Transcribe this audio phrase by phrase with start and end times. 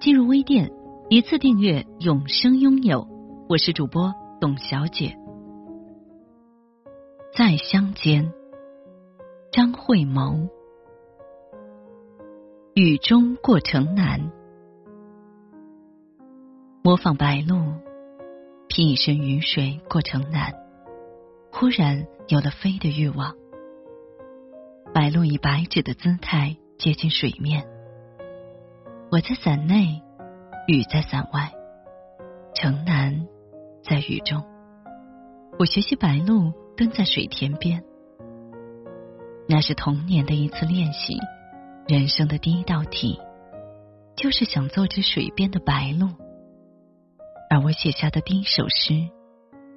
[0.00, 0.72] 进入微店，
[1.10, 3.06] 一次订阅，永生拥有。
[3.50, 5.14] 我是主播董小姐。
[7.36, 8.32] 在乡间，
[9.52, 10.48] 张惠谋。
[12.74, 14.32] 雨中过城南，
[16.82, 17.78] 模仿白鹭，
[18.68, 20.54] 披一身雨水过城南。
[21.52, 23.34] 忽然有了飞的欲望。
[24.94, 27.69] 白鹭以白纸的姿态接近水面。
[29.12, 30.00] 我在伞内，
[30.68, 31.52] 雨在伞外，
[32.54, 33.26] 城南
[33.82, 34.40] 在雨中。
[35.58, 37.82] 我学习白鹭蹲在水田边，
[39.48, 41.18] 那是童年的一次练习。
[41.88, 43.18] 人生的第一道题，
[44.14, 46.14] 就是想做只水边的白鹭。
[47.50, 49.08] 而我写下的第一首诗，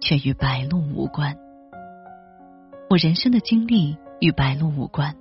[0.00, 1.36] 却与白鹭无关。
[2.90, 5.14] 我人生的经历与白鹭无关，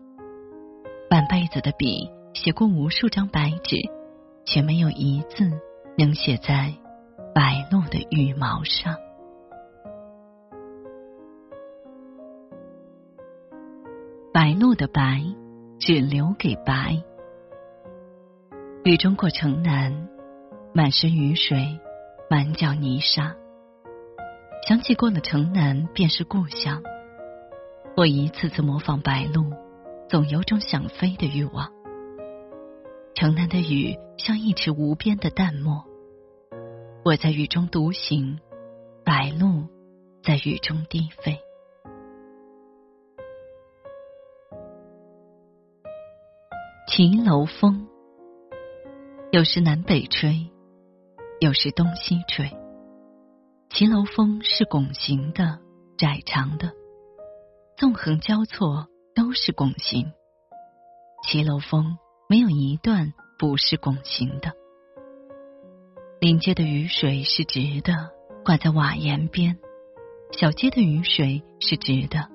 [1.12, 3.78] 半辈子的笔写过无数张白纸。
[4.52, 5.48] 却没有一字
[5.96, 6.74] 能写在
[7.36, 8.96] 白鹭的羽毛上。
[14.34, 15.22] 白鹭的白，
[15.78, 17.00] 只留给白。
[18.84, 20.10] 雨中过城南，
[20.74, 21.80] 满身雨水，
[22.28, 23.36] 满脚泥沙。
[24.68, 26.82] 想起过了城南便是故乡。
[27.96, 29.54] 我一次次模仿白鹭，
[30.10, 31.79] 总有种想飞的欲望。
[33.20, 35.84] 城南的雨像一池无边的淡漠，
[37.04, 38.40] 我在雨中独行，
[39.04, 39.68] 白鹭
[40.24, 41.38] 在雨中低飞。
[46.88, 47.90] 骑楼风，
[49.34, 50.50] 有时南北吹，
[51.42, 52.50] 有时东西吹。
[53.70, 55.60] 骑楼风是拱形的、
[55.98, 56.72] 窄长的，
[57.76, 60.10] 纵横交错都是拱形。
[61.28, 61.98] 骑楼风。
[62.32, 64.54] 没有一段不是拱形的。
[66.22, 68.12] 临街的雨水是直的，
[68.46, 69.56] 挂在瓦檐边；
[70.32, 72.30] 小街的雨水是直的，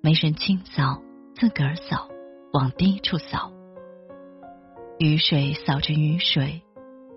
[0.00, 1.02] 没人清扫，
[1.34, 2.08] 自个儿扫，
[2.52, 3.52] 往低处扫。
[5.00, 6.62] 雨水扫着雨水，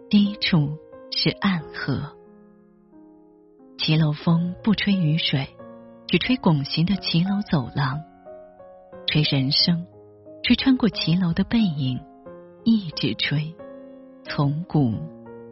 [0.09, 0.80] 低处
[1.12, 2.18] 是暗河。
[3.78, 5.47] 骑楼风不吹雨水，
[6.08, 8.02] 只吹拱形的骑楼走廊，
[9.06, 9.85] 吹人生，
[10.41, 12.02] 吹穿过骑楼的背影。
[12.68, 13.53] 一直吹，
[14.24, 14.96] 从古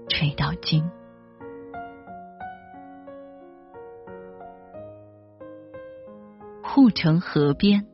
[0.09, 0.83] 吹到今。
[6.63, 7.85] 护城河边，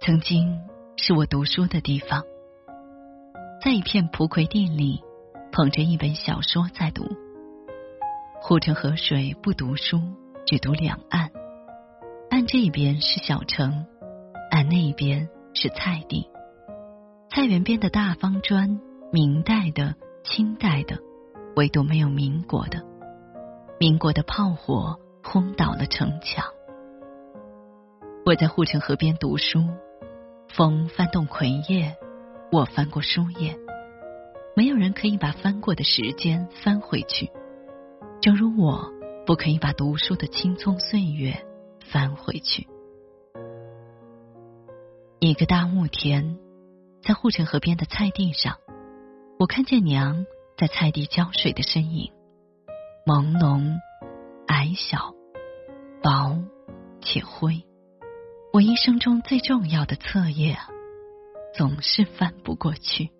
[0.00, 0.56] 曾经
[0.96, 2.22] 是我读书的地方，
[3.60, 5.02] 在一片蒲葵地里，
[5.50, 7.04] 捧着一本小说在读。
[8.40, 10.00] 护城河水不读书，
[10.46, 11.28] 只读两岸，
[12.30, 13.84] 岸这边是小城，
[14.52, 16.30] 岸那边是菜地。
[17.34, 18.80] 菜园边的大方砖，
[19.10, 21.00] 明代的、清代的，
[21.56, 22.80] 唯独没有民国的。
[23.80, 26.44] 民国的炮火轰倒了城墙。
[28.24, 29.64] 我在护城河边读书，
[30.48, 31.96] 风翻动葵叶，
[32.52, 33.58] 我翻过书页。
[34.54, 37.32] 没有人可以把翻过的时间翻回去，
[38.20, 38.92] 正如我
[39.26, 41.44] 不可以把读书的青葱岁月
[41.80, 42.68] 翻回去。
[45.18, 46.38] 一个大雾天。
[47.06, 48.56] 在护城河边的菜地上，
[49.38, 50.24] 我看见娘
[50.56, 52.10] 在菜地浇水的身影，
[53.04, 53.78] 朦胧、
[54.46, 55.12] 矮小、
[56.02, 56.42] 薄
[57.02, 57.62] 且灰。
[58.54, 60.56] 我一生中最重要的册页，
[61.54, 63.10] 总是翻不过去。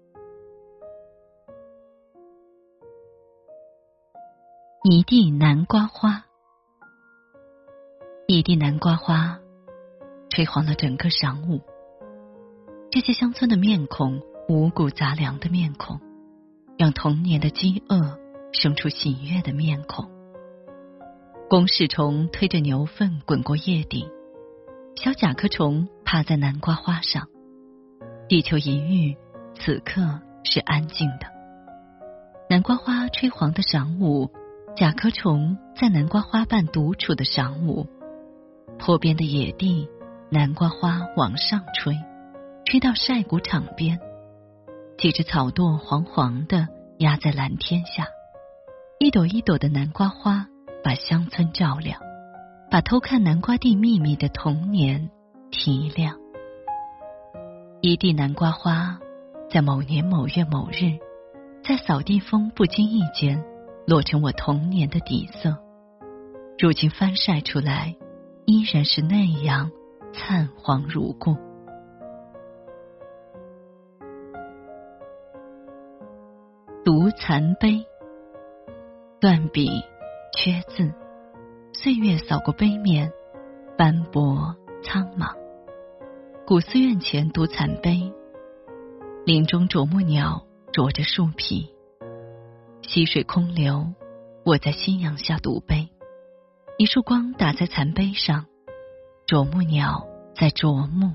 [4.84, 6.24] 一地南瓜花，
[8.26, 9.38] 一地南瓜花，
[10.30, 11.60] 吹黄了整个晌午。
[12.94, 15.98] 这些乡村的面孔，五谷杂粮的面孔，
[16.78, 18.16] 让童年的饥饿
[18.52, 20.08] 生出喜悦的面孔。
[21.50, 24.08] 公事虫推着牛粪滚过叶底，
[24.94, 27.26] 小甲壳虫趴在南瓜花上。
[28.28, 29.16] 地球一遇，
[29.56, 31.26] 此刻是安静的。
[32.48, 34.30] 南瓜花吹黄的晌午，
[34.76, 37.88] 甲壳虫在南瓜花瓣独处的晌午，
[38.78, 39.88] 坡边的野地，
[40.30, 41.98] 南瓜花往上吹。
[42.64, 44.00] 吹到晒谷场边，
[44.96, 46.66] 几只草垛黄黄的
[46.98, 48.06] 压在蓝天下，
[48.98, 50.46] 一朵一朵的南瓜花
[50.82, 52.00] 把乡村照亮，
[52.70, 55.10] 把偷看南瓜地秘密的童年
[55.50, 56.16] 提亮。
[57.82, 58.98] 一地南瓜花，
[59.50, 60.98] 在某年某月某日，
[61.62, 63.44] 在扫地风不经意间，
[63.86, 65.58] 落成我童年的底色。
[66.58, 67.94] 如今翻晒出来，
[68.46, 69.70] 依然是那样
[70.14, 71.36] 灿黄如故。
[77.04, 77.86] 读残碑，
[79.20, 79.68] 断笔，
[80.32, 80.90] 缺字，
[81.74, 83.12] 岁月扫过碑面，
[83.76, 85.36] 斑驳苍茫。
[86.46, 88.10] 古寺院前读残碑，
[89.26, 91.74] 林中啄木鸟啄着树皮，
[92.80, 93.92] 溪水空流，
[94.42, 95.90] 我在夕阳下读碑。
[96.78, 98.46] 一束光打在残碑上，
[99.26, 101.10] 啄木鸟在啄木，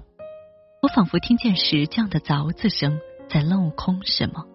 [0.83, 4.45] 我仿佛听见石匠的凿子声在镂空什么。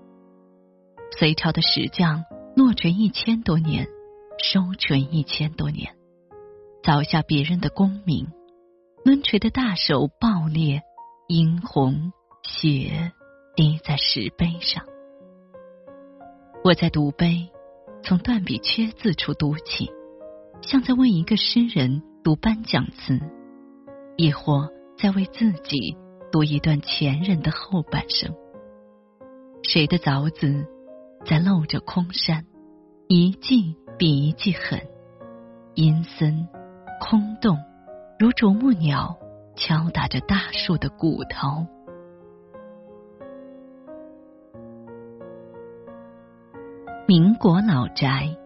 [1.10, 2.24] 隋朝的石匠
[2.56, 3.86] 落锤一千多年，
[4.42, 5.94] 收锤一千多年，
[6.82, 8.26] 凿下别人的功名，
[9.04, 10.82] 抡锤的大手爆裂，
[11.28, 12.12] 殷红
[12.42, 13.12] 血
[13.54, 14.84] 滴在石碑上。
[16.64, 17.48] 我在读碑，
[18.02, 19.90] 从断笔缺字处读起，
[20.62, 23.20] 像在为一个诗人读颁奖词，
[24.16, 24.68] 亦或
[24.98, 25.96] 在为自己
[26.32, 28.34] 读一段前人的后半生。
[29.62, 30.66] 谁的凿子？
[31.24, 32.44] 在露着空山，
[33.08, 34.78] 一记比一记狠，
[35.74, 36.46] 阴森
[37.00, 37.58] 空洞，
[38.18, 39.16] 如啄木鸟
[39.56, 41.66] 敲打着大树的骨头。
[47.08, 48.36] 民国老宅，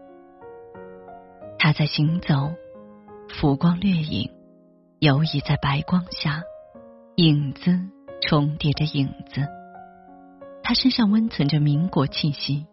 [1.58, 2.52] 他在行走，
[3.28, 4.30] 浮光掠影，
[5.00, 6.42] 游移在白光下，
[7.16, 7.76] 影子
[8.20, 9.57] 重叠着影子。
[10.69, 12.67] 他身上温存着民国气息，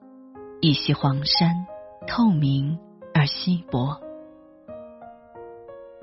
[0.59, 1.65] 一袭黄衫，
[2.06, 2.77] 透明
[3.13, 4.01] 而稀薄。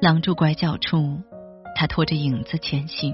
[0.00, 1.20] 廊柱拐角处，
[1.76, 3.12] 他拖着影子前行，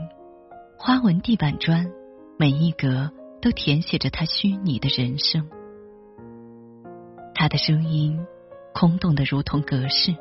[0.78, 1.90] 花纹地板砖，
[2.38, 3.10] 每一格
[3.42, 5.48] 都填写着他虚拟的人生。
[7.34, 8.24] 他的声音
[8.72, 10.14] 空洞的如同隔世。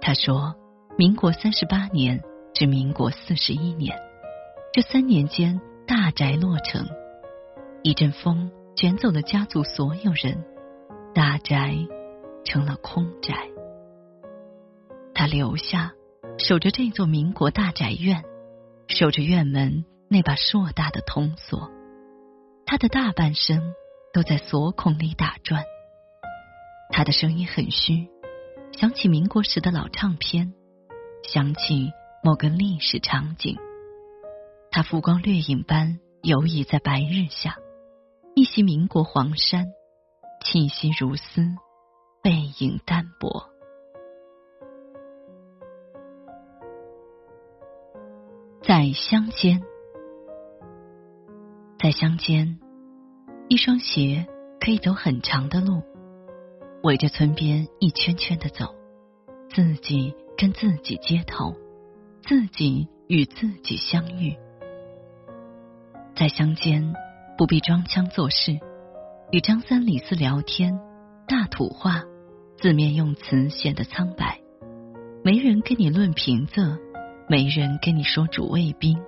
[0.00, 0.54] 他说
[0.96, 2.22] ：“民国三十八年
[2.54, 3.98] 至民国四十一年，
[4.72, 6.86] 这三年间，大宅落成。”
[7.82, 10.44] 一阵风卷走了家族所有人，
[11.14, 11.74] 大宅
[12.44, 13.48] 成了空宅。
[15.14, 15.92] 他留下
[16.38, 18.22] 守着这座民国大宅院，
[18.88, 21.70] 守着院门那把硕大的铜锁。
[22.66, 23.72] 他的大半生
[24.12, 25.64] 都在锁孔里打转。
[26.90, 28.08] 他的声音很虚，
[28.72, 30.52] 想起民国时的老唱片，
[31.22, 31.92] 想起
[32.22, 33.56] 某个历史场景。
[34.70, 37.56] 他浮光掠影般游移在白日下。
[38.40, 39.66] 一袭民国黄衫，
[40.42, 41.42] 气息如丝，
[42.22, 43.50] 背影单薄。
[48.62, 49.60] 在乡间，
[51.78, 52.58] 在乡间，
[53.50, 54.26] 一双鞋
[54.58, 55.82] 可以走很长的路，
[56.82, 58.74] 围着村边一圈圈的走，
[59.50, 61.54] 自己跟自己接头，
[62.22, 64.34] 自己与自己相遇，
[66.16, 66.94] 在乡间。
[67.40, 68.60] 不必装腔作势，
[69.32, 70.78] 与张三李四聊天，
[71.26, 72.02] 大土话，
[72.58, 74.38] 字面用词显得苍白。
[75.24, 76.78] 没人跟你论平仄，
[77.30, 79.00] 没人跟你说主谓宾。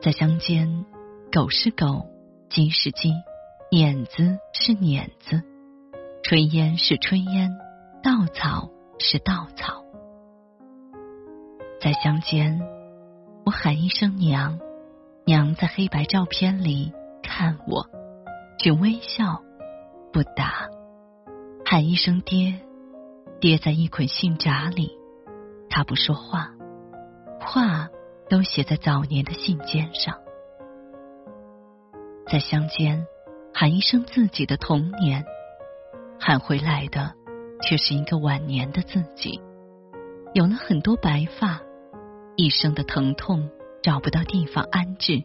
[0.00, 0.86] 在乡间，
[1.30, 2.06] 狗是狗，
[2.48, 3.12] 鸡是鸡，
[3.70, 5.42] 碾子是碾子，
[6.22, 7.50] 炊烟是炊烟，
[8.02, 9.84] 稻草是稻草。
[11.82, 12.62] 在乡间，
[13.44, 14.58] 我喊一声娘。
[15.24, 17.86] 娘在黑白照片里看我，
[18.58, 19.40] 只微笑
[20.12, 20.68] 不答，
[21.64, 22.60] 喊一声爹，
[23.40, 24.98] 爹在一捆信札里，
[25.70, 26.50] 他不说话，
[27.40, 27.88] 话
[28.28, 30.18] 都写在早年的信笺上。
[32.26, 33.06] 在乡间
[33.54, 35.24] 喊一声自己的童年，
[36.18, 37.14] 喊回来的
[37.62, 39.40] 却是一个晚年的自己，
[40.34, 41.60] 有了很多白发，
[42.34, 43.48] 一生的疼痛。
[43.82, 45.24] 找不到地方安置，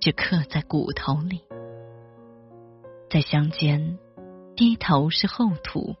[0.00, 1.42] 只刻在骨头里。
[3.10, 3.98] 在乡间，
[4.54, 5.96] 低头是厚土，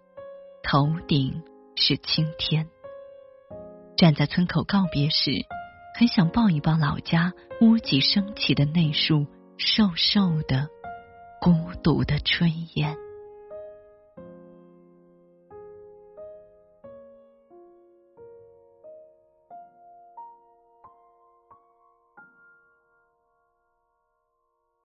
[0.62, 1.42] 头顶
[1.74, 2.68] 是青天。
[3.96, 5.32] 站在村口告别时，
[5.98, 10.68] 很想抱一抱老家屋脊升起的那束瘦瘦的、
[11.40, 12.96] 孤独的炊烟。